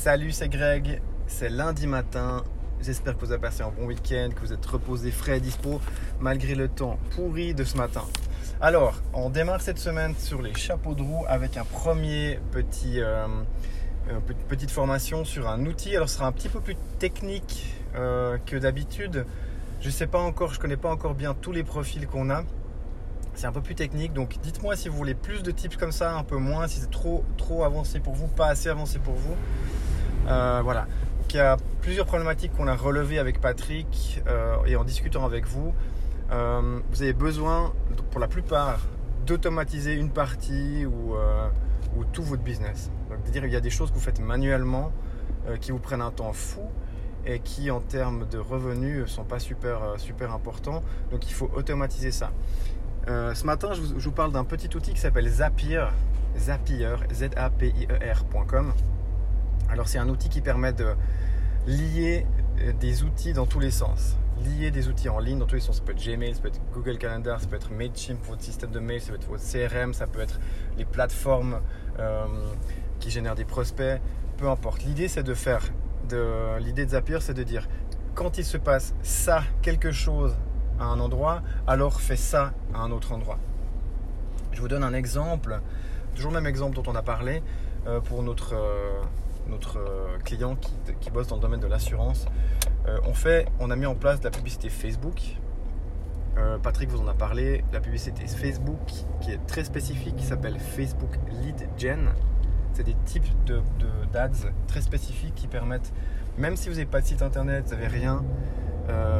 [0.00, 1.02] Salut, c'est Greg.
[1.26, 2.44] C'est lundi matin.
[2.80, 5.80] J'espère que vous avez passé un bon week-end, que vous êtes reposé, frais et dispo,
[6.20, 8.04] malgré le temps pourri de ce matin.
[8.60, 13.26] Alors, on démarre cette semaine sur les chapeaux de roue avec un premier petit, euh,
[14.08, 15.96] euh, petite formation sur un outil.
[15.96, 19.26] Alors, ce sera un petit peu plus technique euh, que d'habitude.
[19.80, 22.30] Je ne sais pas encore, je ne connais pas encore bien tous les profils qu'on
[22.30, 22.44] a.
[23.34, 26.16] C'est un peu plus technique, donc dites-moi si vous voulez plus de tips comme ça,
[26.16, 29.36] un peu moins, si c'est trop, trop avancé pour vous, pas assez avancé pour vous.
[30.28, 30.86] Euh, voilà.
[31.30, 35.46] il y a plusieurs problématiques qu'on a relevées avec Patrick euh, et en discutant avec
[35.46, 35.74] vous.
[36.30, 37.72] Euh, vous avez besoin,
[38.10, 38.80] pour la plupart,
[39.26, 41.14] d'automatiser une partie ou,
[41.96, 42.90] ou, tout votre business.
[43.10, 44.92] Donc, dire il y a des choses que vous faites manuellement
[45.60, 46.62] qui vous prennent un temps fou
[47.24, 50.82] et qui, en termes de revenus, ne sont pas super, super importants.
[51.10, 52.30] Donc, il faut automatiser ça.
[53.06, 55.84] ce matin, je vous, je vous parle d'un petit outil qui s'appelle Zapier,
[56.36, 58.72] Zapier, Z-A-P-I-E-R.com.
[59.68, 60.94] Alors c'est un outil qui permet de
[61.66, 62.26] lier
[62.60, 64.16] euh, des outils dans tous les sens.
[64.44, 65.76] Lier des outils en ligne dans tous les sens.
[65.76, 68.70] Ça peut être Gmail, ça peut être Google Calendar, ça peut être Mailchimp, votre système
[68.70, 70.40] de mail, ça peut être votre CRM, ça peut être
[70.76, 71.60] les plateformes
[71.98, 72.24] euh,
[73.00, 74.00] qui génèrent des prospects,
[74.36, 74.82] peu importe.
[74.84, 75.62] L'idée c'est de faire,
[76.60, 77.68] l'idée de Zapier c'est de dire
[78.14, 80.36] quand il se passe ça, quelque chose
[80.80, 83.38] à un endroit, alors fais ça à un autre endroit.
[84.52, 85.60] Je vous donne un exemple,
[86.14, 87.42] toujours le même exemple dont on a parlé
[87.86, 88.54] euh, pour notre
[89.48, 90.56] notre euh, client
[91.00, 92.26] qui, bosse dans le domaine de l'assurance.
[92.86, 95.20] Euh, on, fait, on a mis en place de la publicité Facebook.
[96.36, 97.64] Euh, Patrick vous en a parlé.
[97.72, 98.78] La publicité Facebook
[99.20, 102.10] qui est très spécifique, qui s'appelle Facebook Lead Gen.
[102.72, 103.60] C'est des types de,
[104.12, 105.92] d'ads très spécifiques qui permettent,
[106.36, 108.22] même si vous n'avez pas de site internet, vous n'avez rien,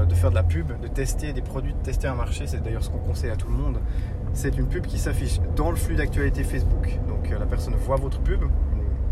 [0.09, 2.47] de faire de la pub, de tester des produits, de tester un marché.
[2.47, 3.81] C'est d'ailleurs ce qu'on conseille à tout le monde.
[4.33, 6.99] C'est une pub qui s'affiche dans le flux d'actualité Facebook.
[7.09, 8.45] Donc la personne voit votre pub,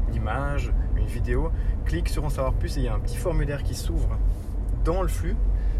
[0.08, 0.72] une image,
[1.06, 1.50] vidéo,
[1.84, 4.18] clique sur en savoir plus et il y a un petit formulaire qui s'ouvre
[4.84, 5.36] dans le flux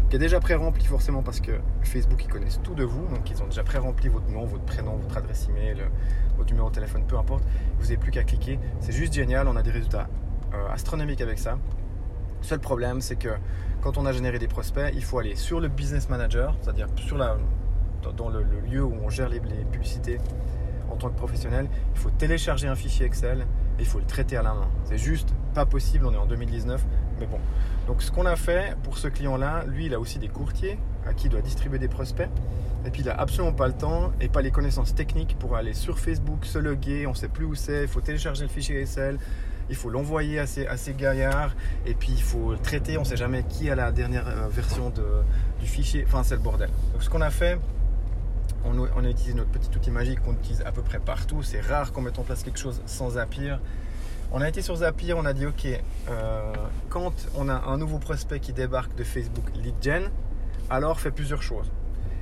[0.09, 3.41] qui est déjà pré-rempli forcément parce que Facebook ils connaissent tout de vous, donc ils
[3.43, 5.83] ont déjà pré-rempli votre nom, votre prénom, votre adresse email,
[6.37, 7.43] votre numéro de téléphone, peu importe.
[7.77, 8.57] Vous n'avez plus qu'à cliquer.
[8.79, 10.07] C'est juste génial, on a des résultats
[10.53, 11.57] euh, astronomiques avec ça.
[12.41, 13.29] Seul problème, c'est que
[13.81, 17.17] quand on a généré des prospects, il faut aller sur le business manager, c'est-à-dire sur
[17.17, 17.37] la,
[18.15, 20.19] dans le, lieu où on gère les publicités
[20.89, 21.67] en tant que professionnel.
[21.95, 23.45] Il faut télécharger un fichier Excel
[23.79, 24.67] il faut le traiter à la main.
[24.85, 26.83] C'est juste pas possible, on est en 2019,
[27.19, 27.39] mais bon.
[27.87, 31.13] Donc ce qu'on a fait pour ce client-là, lui, il a aussi des courtiers à
[31.13, 32.29] qui il doit distribuer des prospects.
[32.85, 35.73] Et puis il n'a absolument pas le temps et pas les connaissances techniques pour aller
[35.73, 39.17] sur Facebook, se loguer, on sait plus où c'est, il faut télécharger le fichier Excel,
[39.69, 41.55] il faut l'envoyer à ces, gaillards,
[41.85, 44.47] et puis il faut le traiter, on ne sait jamais qui a la dernière euh,
[44.49, 44.93] version
[45.59, 46.69] du fichier, enfin c'est le bordel.
[46.93, 47.59] Donc ce qu'on a fait,
[48.65, 51.43] on, a utilisé notre petit outil magique qu'on utilise à peu près partout.
[51.43, 53.55] C'est rare qu'on mette en place quelque chose sans Zapier.
[54.31, 55.67] On a été sur Zapier, on a dit ok,
[56.09, 56.53] euh,
[56.89, 60.09] quand on a un nouveau prospect qui débarque de Facebook Lead
[60.69, 61.71] alors fait plusieurs choses.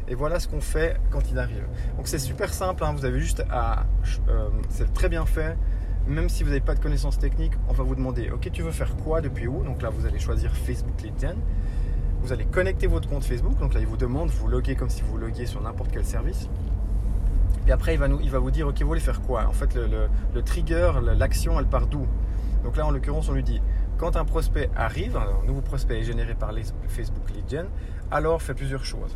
[0.07, 1.65] Et voilà ce qu'on fait quand il arrive.
[1.97, 2.93] Donc c'est super simple, hein.
[2.95, 3.85] vous avez juste à...
[4.29, 5.57] Euh, c'est très bien fait.
[6.05, 8.71] Même si vous n'avez pas de connaissances techniques, on va vous demander, ok, tu veux
[8.71, 9.63] faire quoi depuis où?
[9.63, 11.35] Donc là, vous allez choisir Facebook Lead
[12.25, 13.59] vous allez connecter votre compte Facebook.
[13.59, 16.49] Donc là, il vous demande, vous loguez comme si vous loguiez sur n'importe quel service.
[17.67, 19.45] Et après, il va, nous, il va vous dire, OK, vous voulez faire quoi?
[19.47, 22.07] En fait, le, trigger, l'action, elle part d'où?
[22.63, 23.61] Donc là, en l'occurrence, on lui dit,
[23.99, 27.67] quand un prospect arrive, un nouveau prospect est généré par les Facebook Lead Gen,
[28.09, 29.15] alors fait plusieurs choses.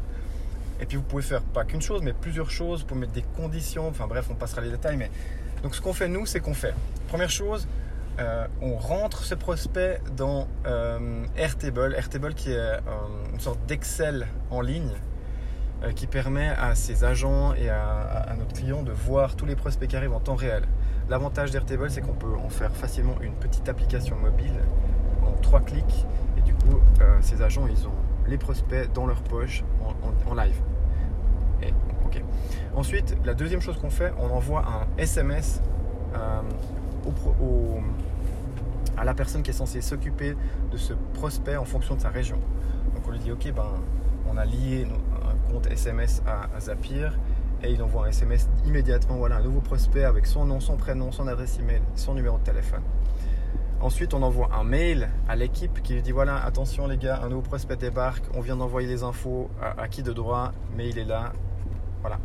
[0.80, 3.88] Et puis vous pouvez faire pas qu'une chose, mais plusieurs choses pour mettre des conditions.
[3.88, 4.98] Enfin bref, on passera les détails.
[4.98, 5.10] Mais
[5.64, 6.74] donc ce qu'on fait nous, c'est qu'on fait
[7.08, 7.68] première chose,
[8.20, 12.80] euh, on rentre ce prospect dans euh, Airtable, Airtable qui est euh,
[13.32, 14.94] une sorte d'Excel en ligne
[15.96, 19.96] qui permet à ses agents et à, notre client de voir tous les prospects qui
[19.96, 20.64] arrivent en temps réel.
[21.08, 24.60] L'avantage d'Airtable, c'est qu'on peut en faire facilement une petite application mobile
[25.26, 26.06] en trois clics
[26.38, 26.82] et du coup,
[27.22, 27.94] ces agents, ils ont
[28.28, 29.64] les prospects dans leur poche
[30.28, 30.62] en, live.
[32.76, 35.62] Ensuite, la deuxième chose qu'on fait, on envoie un SMS
[37.06, 37.80] au,
[39.00, 40.36] à la personne qui est censée s'occuper
[40.72, 42.38] de ce prospect en fonction de sa région.
[42.94, 43.72] Donc on lui dit ok ben
[44.30, 47.08] on a lié un compte SMS à, Zapier
[47.64, 51.12] et il envoie un SMS immédiatement voilà un nouveau prospect avec son nom, son prénom,
[51.12, 52.84] son adresse email, son numéro de téléphone.
[53.82, 57.30] Ensuite, on envoie un mail à l'équipe qui lui dit voilà, attention les gars, un
[57.30, 61.06] nouveau prospect débarque, on vient d'envoyer les infos à, qui de droit, mais il est
[61.06, 61.32] là.
[62.02, 62.20] Voilà.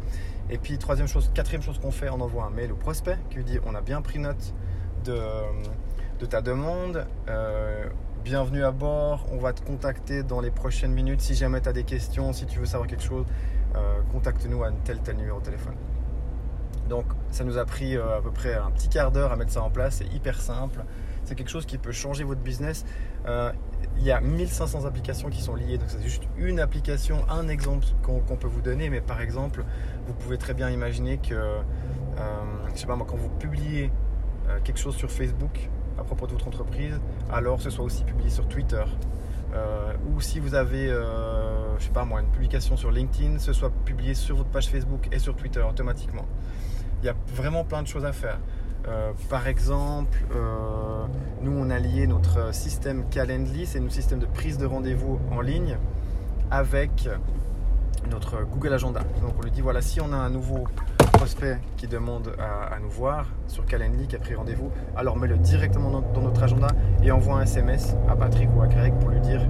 [0.50, 3.36] Et puis, troisième chose, quatrième chose qu'on fait, on envoie un mail au prospect qui
[3.36, 4.52] lui dit on a bien pris note
[5.04, 5.16] de,
[6.18, 7.06] de ta demande.
[7.28, 7.86] Euh,
[8.22, 9.26] bienvenue à bord.
[9.32, 11.20] On va te contacter dans les prochaines minutes.
[11.20, 13.26] Si jamais tu as des questions, si tu veux savoir quelque chose,
[13.74, 15.74] euh, contacte-nous à tel tel numéro de téléphone.
[16.88, 19.50] Donc ça nous a pris euh, à peu près un petit quart d'heure à mettre
[19.50, 19.96] ça en place.
[19.96, 20.84] C'est hyper simple.
[21.24, 22.84] c'est quelque chose qui peut changer votre business.
[23.96, 27.86] Il y a 1500 applications qui sont liées, donc c'est juste une application, un exemple
[28.02, 29.64] qu'on peut vous donner, mais par exemple,
[30.06, 31.36] vous pouvez très bien imaginer que,
[32.74, 33.92] je sais pas moi, quand vous publiez
[34.64, 37.00] quelque chose sur Facebook à propos de votre entreprise,
[37.32, 38.84] alors ce soit aussi publié sur Twitter.
[40.08, 44.14] ou si vous avez, je sais pas moi, une publication sur LinkedIn, ce soit publié
[44.14, 46.26] sur votre page Facebook et sur Twitter automatiquement.
[47.02, 48.38] Il y a vraiment plein de choses à faire.
[48.86, 51.06] Euh, par exemple, euh,
[51.40, 55.40] nous on a lié notre système Calendly, c'est notre système de prise de rendez-vous en
[55.40, 55.78] ligne
[56.50, 57.08] avec
[58.10, 59.00] notre Google Agenda.
[59.22, 60.64] Donc on lui dit voilà si on a un nouveau
[61.76, 66.20] qui demande à, nous voir sur Calendly, qui a pris rendez-vous, alors mets-le directement dans,
[66.20, 66.68] notre agenda
[67.02, 69.40] et envoie un SMS à Patrick ou à Greg pour lui dire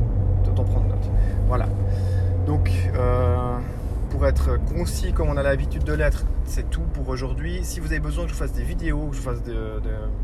[0.45, 1.11] de t'en prendre note.
[1.47, 1.67] Voilà.
[2.47, 3.59] Donc euh,
[4.11, 7.61] pour être concis comme on a l'habitude de l'être, c'est tout pour aujourd'hui.
[7.63, 9.81] Si vous avez besoin que je fasse des vidéos, que je fasse de,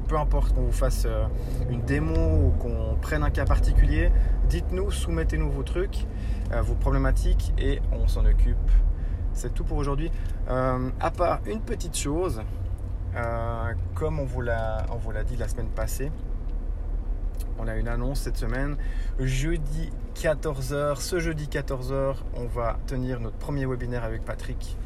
[0.06, 1.24] peu importe qu'on vous fasse euh,
[1.70, 4.12] une démo ou qu'on prenne un cas particulier,
[4.48, 6.06] dites-nous, soumettez-nous vos trucs,
[6.52, 8.56] euh, vos problématiques et on s'en occupe.
[9.40, 10.10] C'est tout pour aujourd'hui.
[10.50, 12.42] Euh, à part une petite chose,
[13.94, 14.84] comme on vous l'a
[15.26, 16.12] dit la semaine passée,
[17.58, 18.76] on a une annonce cette semaine.
[19.18, 24.76] Jeudi 14h, ce jeudi 14h, on va tenir notre premier webinaire avec Patrick.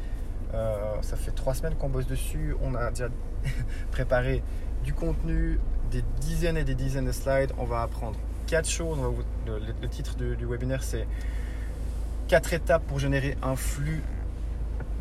[0.53, 2.55] Euh, ça fait trois semaines qu'on bosse dessus.
[2.61, 3.09] On a déjà
[3.91, 4.41] préparé
[4.85, 5.59] du contenu,
[5.91, 7.51] des dizaines et des dizaines de slides.
[7.57, 8.17] On va apprendre
[8.47, 8.99] quatre choses.
[9.45, 11.05] le, titre du, webinaire, c'est
[12.29, 14.01] quatre étapes pour générer un flux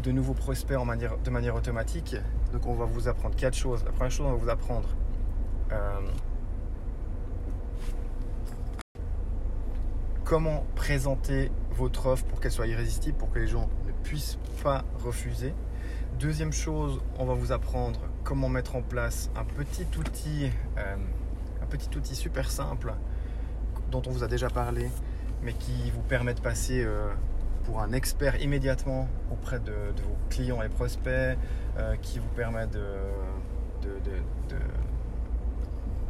[0.04, 2.16] de nouveaux prospects en manière, de manière automatique.
[2.52, 3.82] Donc on va vous apprendre quatre choses.
[3.84, 4.88] La première chose, on va vous apprendre
[5.72, 6.00] euh,
[10.24, 14.84] comment présenter votre offre pour qu'elle soit irrésistible, pour que les gens ne puissent pas
[15.02, 15.54] refuser.
[16.20, 20.96] Deuxième chose, on va vous apprendre comment mettre en place un petit outil, euh,
[21.62, 22.92] un petit outil super simple
[23.90, 24.90] dont on vous a déjà parlé,
[25.42, 27.08] mais qui vous permet de passer euh,
[27.64, 31.38] pour un expert immédiatement auprès de, vos clients et prospects,
[31.78, 32.84] euh, qui vous permet de,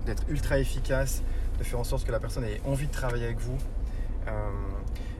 [0.05, 1.23] d'être ultra efficace,
[1.59, 3.57] de faire en sorte que la personne ait envie de travailler avec vous
[4.29, 4.51] euh,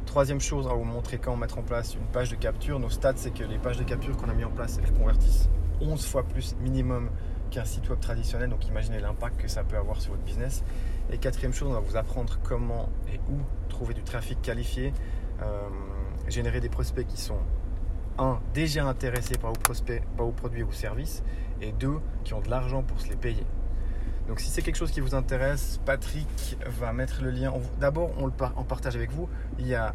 [0.07, 2.79] troisième chose, va vous montrer comment mettre en place une page de capture.
[2.79, 5.49] Nos stats, c'est que les pages de capture qu'on a mis en place, elles convertissent
[5.81, 7.11] 11 fois plus minimum
[7.51, 8.49] qu'un site web traditionnel.
[8.49, 10.63] Donc imaginez l'impact que ça peut avoir sur votre business.
[11.11, 13.39] Et quatrième chose, on va vous apprendre comment et où
[13.69, 14.93] trouver du trafic qualifié,
[15.43, 15.69] euh,
[16.29, 17.39] générer des prospects qui sont
[18.19, 21.23] un, déjà intéressés par vos prospects, par vos produits ou services,
[21.61, 23.47] et deux, qui ont de l'argent pour se les payer.
[24.29, 27.53] Donc si c'est quelque chose qui vous intéresse, Patrick va mettre le lien.
[27.79, 29.29] D'abord, on le partage avec vous.
[29.59, 29.95] Il y a,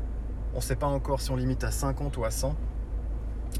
[0.53, 2.55] on ne sait pas encore si on limite à 50 ou à 100.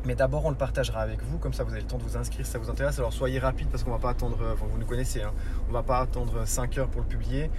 [0.06, 2.16] Mais d'abord, on le partagera avec vous, comme ça vous avez le temps de vous
[2.16, 3.00] inscrire si ça vous intéresse.
[3.00, 5.34] Alors soyez rapide parce qu'on va pas attendre, vous nous connaissez, hein,
[5.68, 7.50] on va pas attendre 5 heures pour le publier.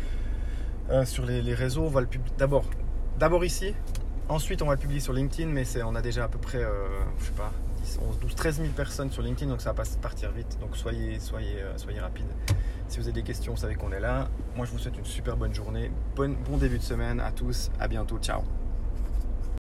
[0.90, 2.64] Euh, sur les, réseaux, on va le publier d'abord,
[3.18, 3.74] d'abord ici.
[4.30, 6.86] Ensuite, on va le publier sur LinkedIn, mais on a déjà à peu près, euh,
[7.18, 10.30] je sais pas, 10, 11, 12, 13 000 personnes sur LinkedIn, donc ça va partir
[10.30, 10.56] vite.
[10.60, 12.26] Donc soyez, soyez, euh, rapide.
[12.86, 14.28] Si vous avez des questions, vous savez qu'on est là.
[14.54, 15.90] Moi, je vous souhaite une super bonne journée.
[16.14, 17.72] Bon début de semaine à tous.
[17.80, 18.18] À bientôt.
[18.18, 18.42] Ciao.